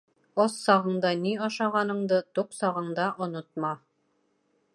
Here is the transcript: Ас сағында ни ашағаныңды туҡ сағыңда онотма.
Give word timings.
Ас 0.43 0.53
сағында 0.61 1.11
ни 1.25 1.33
ашағаныңды 1.49 2.21
туҡ 2.39 2.59
сағыңда 2.63 3.09
онотма. 3.27 3.79